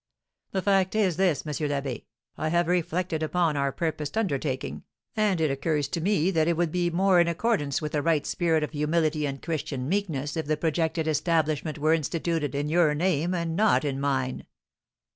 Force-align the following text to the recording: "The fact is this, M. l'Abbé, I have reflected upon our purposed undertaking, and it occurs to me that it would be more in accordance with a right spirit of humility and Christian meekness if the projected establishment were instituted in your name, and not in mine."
"The 0.49 0.63
fact 0.63 0.95
is 0.95 1.17
this, 1.17 1.45
M. 1.45 1.51
l'Abbé, 1.67 2.05
I 2.35 2.49
have 2.49 2.65
reflected 2.67 3.21
upon 3.21 3.55
our 3.55 3.71
purposed 3.71 4.17
undertaking, 4.17 4.81
and 5.15 5.39
it 5.39 5.51
occurs 5.51 5.87
to 5.89 6.01
me 6.01 6.31
that 6.31 6.47
it 6.47 6.57
would 6.57 6.71
be 6.71 6.89
more 6.89 7.19
in 7.19 7.27
accordance 7.27 7.83
with 7.83 7.93
a 7.93 8.01
right 8.01 8.25
spirit 8.25 8.63
of 8.63 8.71
humility 8.71 9.27
and 9.27 9.43
Christian 9.43 9.87
meekness 9.87 10.35
if 10.35 10.47
the 10.47 10.57
projected 10.57 11.07
establishment 11.07 11.77
were 11.77 11.93
instituted 11.93 12.55
in 12.55 12.67
your 12.67 12.95
name, 12.95 13.35
and 13.35 13.55
not 13.55 13.85
in 13.85 13.99
mine." 13.99 14.47